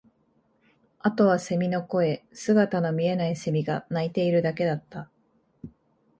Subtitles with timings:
[0.97, 5.11] あとは蝉の声、姿の見えない蝉が鳴いているだけだった